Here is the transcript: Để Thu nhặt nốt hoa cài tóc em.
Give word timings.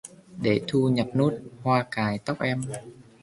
Để 0.41 0.61
Thu 0.67 0.89
nhặt 0.89 1.07
nốt 1.13 1.33
hoa 1.63 1.85
cài 1.91 2.17
tóc 2.17 2.39
em. 2.39 2.61